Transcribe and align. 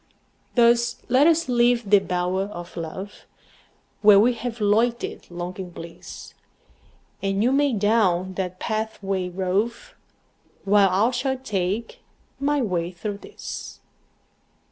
Thus 0.55 1.03
let 1.09 1.27
us 1.27 1.47
leave 1.47 1.87
the 1.91 1.99
bower 1.99 2.45
of 2.45 2.75
love, 2.75 3.27
Where 4.01 4.19
we 4.19 4.33
have 4.33 4.59
loitered 4.59 5.29
long 5.29 5.55
in 5.59 5.69
bliss; 5.69 6.33
And 7.21 7.43
you 7.43 7.51
may 7.51 7.71
down 7.73 8.33
that 8.33 8.59
pathway 8.59 9.29
rove, 9.29 9.93
While 10.63 10.89
I 10.89 11.11
shall 11.11 11.37
take 11.37 11.99
my 12.39 12.63
way 12.63 12.89
through 12.91 13.19
this. 13.19 13.79